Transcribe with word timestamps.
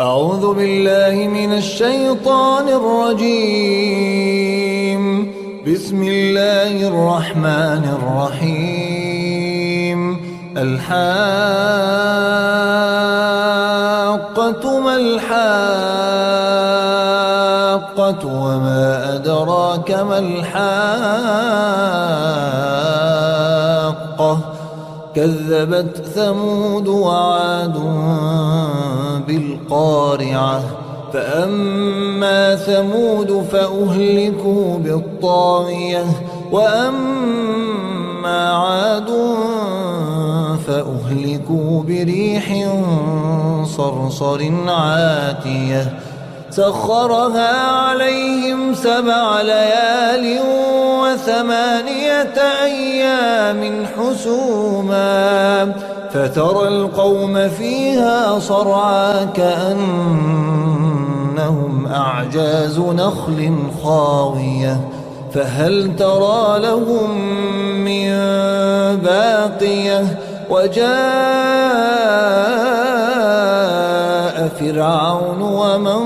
أعوذ 0.00 0.54
بالله 0.54 1.28
من 1.28 1.52
الشيطان 1.52 2.68
الرجيم. 2.68 3.74
بسم 5.62 6.02
الله 6.02 6.88
الرحمن 6.88 7.84
الرحيم. 8.42 10.00
الحاقة 10.56 11.04
ما 14.80 14.96
الحاقة 14.96 15.46
وما 18.26 19.14
أدراك 19.14 19.90
ما 19.90 20.18
الحاقة؟ 20.18 20.74
كذبت 25.14 25.96
ثمود 26.14 26.88
وعاد 26.88 27.78
بالقارعة. 29.26 30.62
فأما 31.12 32.56
ثمود 32.56 33.46
فأهلكوا 33.52 34.78
بالطاغية 34.78 36.04
وأما 36.52 38.50
عاد 38.50 39.10
فأهلكوا 40.66 41.82
بريح 41.82 42.68
صرصر 43.64 44.52
عاتية. 44.68 45.98
سخرها 46.56 47.70
عليهم 47.70 48.74
سبع 48.74 49.40
ليال 49.40 50.38
وثمانية 51.02 52.34
أيام 52.64 53.86
حسوما 53.96 55.72
فترى 56.12 56.68
القوم 56.68 57.48
فيها 57.48 58.38
صرعا 58.38 59.24
كأنهم 59.24 60.36
أعجاز 61.86 62.78
نخل 62.78 63.54
خاوية 63.84 64.80
فهل 65.34 65.96
ترى 65.96 66.58
لهم 66.58 67.10
من 67.84 68.08
باقية 68.96 70.18
وجاء 70.50 72.14
فرعون 74.60 75.42
ومن 75.42 76.04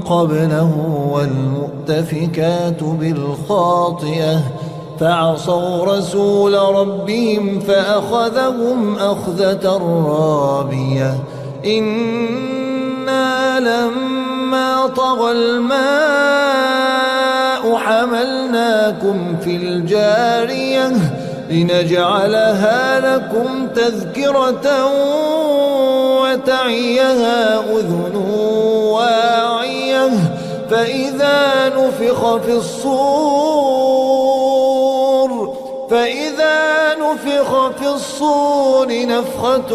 قبله 0.00 0.72
والمؤتفكات 1.12 2.82
بالخاطئة 2.82 4.40
فعصوا 5.00 5.84
رسول 5.84 6.54
ربهم 6.54 7.60
فأخذهم 7.60 8.96
أخذة 8.98 9.76
رابية. 10.06 11.14
إنا 11.66 13.60
لما 13.60 14.86
طغى 14.86 15.32
الماء 15.32 16.66
حملناكم 17.76 19.36
في 19.40 19.56
الجارية 19.56 20.92
لنجعلها 21.50 23.00
لكم 23.00 23.66
تذكرة 23.74 24.86
وتعيها 26.36 27.60
أذن 27.60 28.16
واعية 28.92 30.10
فإذا 30.70 31.68
نفخ 31.68 32.36
في 32.36 32.52
الصور 32.52 33.96
فإذا 35.90 36.94
نفخ 36.94 37.70
في 37.78 37.88
الصور 37.88 38.88
نفخة 39.06 39.74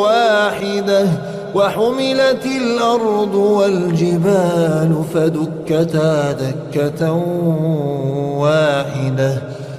واحدة 0.00 1.06
وحملت 1.54 2.46
الأرض 2.46 3.34
والجبال 3.34 5.04
فدكتا 5.14 6.32
دكة 6.32 7.12
واحدة. 8.38 9.42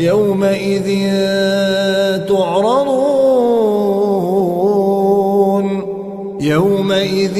يومئذ 0.00 0.88
تعرضون. 2.28 3.20
يومئذ 6.40 7.38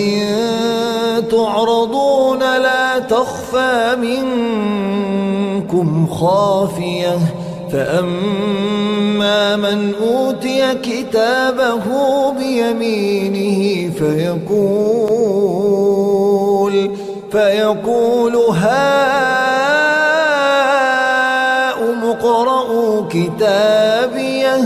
تعرضون 1.31 2.39
لا 2.39 2.99
تخفى 2.99 3.97
منكم 4.01 6.07
خافية. 6.07 7.19
فأما 7.73 9.57
من 9.57 9.93
أوتي 10.03 10.75
كتابه 10.75 11.85
بيمينه 12.39 13.91
فيقول 13.91 15.61
فيقول 17.33 18.35
هاؤم 18.35 19.30
اقرءوا 22.21 23.03
كتابيه. 23.11 24.61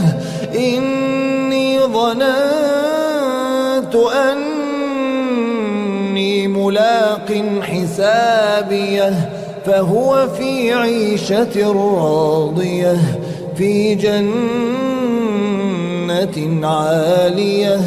إني 0.54 1.80
ظننت 1.80 3.94
أني 4.32 6.48
ملاق 6.48 7.44
حسابيه. 7.62 9.30
فهو 9.66 10.28
في 10.38 10.72
عيشة 10.72 11.72
راضية 11.72 12.96
في 13.56 13.94
جنة 13.94 14.34
عالية. 16.66 17.80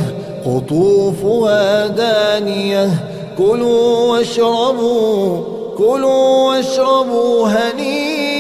قطوفها 0.46 1.88
دانية 1.88 2.90
كلوا 3.38 4.12
واشربوا 4.12 5.42
كلوا 5.78 6.48
واشربوا 6.48 7.48
هنيئا. 7.48 8.37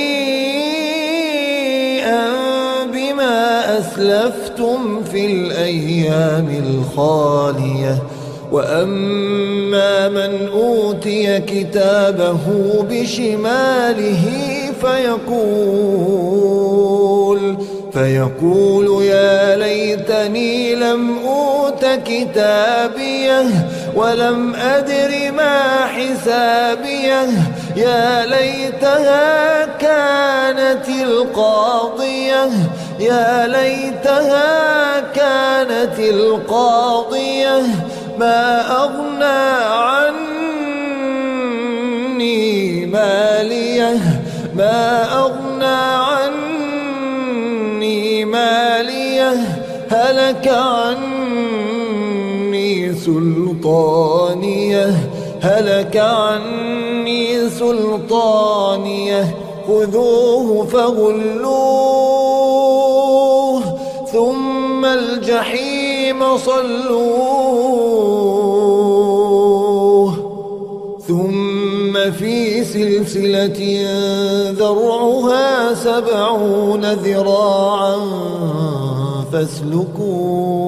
بما 2.94 3.80
أسلفتم 3.80 5.04
في 5.12 5.26
الأيام 5.26 6.64
الخالية. 6.66 8.04
وأما 8.52 10.10
من 10.10 10.48
أوتي 10.54 11.40
كتابه 11.40 12.40
بشماله 12.90 14.24
فيقول 14.82 15.98
فيقول 17.94 19.04
يا 19.04 19.56
ليتني 19.56 20.76
لم 20.76 21.17
كتابيه 21.96 23.46
ولم 23.96 24.56
أدر 24.56 25.32
ما 25.32 25.86
حسابيه. 25.86 27.28
يا 27.76 28.26
ليتها 28.26 29.66
كانت 29.66 30.90
القاضية. 30.90 32.50
يا 33.00 33.48
ليتها 33.48 35.00
كانت 35.00 36.00
القاضية. 36.00 37.62
ما 38.18 38.62
أغنى 38.84 39.64
عني 39.74 40.46
مالية. 42.86 43.98
ما 44.56 45.14
أغنى 45.20 45.66
عني 46.26 47.06
مالية. 48.26 49.34
هلك 49.92 50.48
عني 50.48 51.77
سلطانية 53.06 54.88
هلك 55.42 55.98
عني 55.98 57.50
سلطانية 57.50 59.36
خذوه 59.68 60.66
فغلوه 60.66 62.18
ثم 64.12 64.86
الجحيم 64.86 66.38
صلوه 66.38 67.68
ثم 71.08 72.12
في 72.12 72.64
سلسلة 72.64 73.60
ذرعها 74.52 75.74
سبعون 75.74 76.86
ذراعا 76.94 77.96
فاسلكوه. 79.32 80.68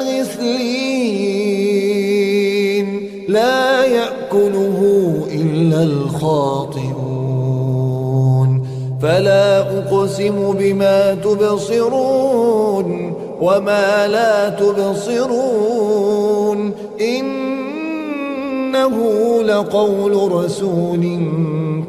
إلا 5.71 5.83
الخاطئون. 5.83 6.91
فلا 9.01 9.59
أقسم 9.59 10.55
بما 10.59 11.13
تبصرون 11.13 13.13
وما 13.41 14.07
لا 14.07 14.49
تبصرون. 14.49 15.11
إنه 17.01 18.95
لقول 19.43 20.31
رسول 20.31 21.19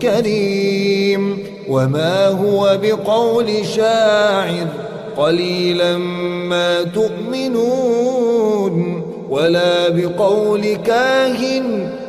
كريم. 0.02 1.38
وما 1.68 2.28
هو 2.28 2.78
بقول 2.82 3.66
شاعر 3.66 4.66
قليلا 5.16 5.98
ما 6.48 6.82
تؤمنون. 6.82 9.02
ولا 9.30 9.88
بقول 9.88 10.74
كاهن 10.74 11.88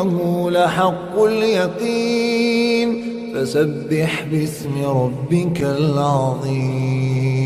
وإنه 0.00 0.50
لحق 0.50 1.22
اليقين. 1.22 3.02
فسبح 3.34 4.24
باسم 4.32 4.84
ربك 4.84 5.62
العظيم. 5.62 7.41